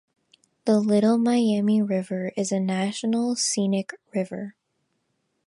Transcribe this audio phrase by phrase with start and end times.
[0.65, 4.55] The Little Miami River is a National Scenic River.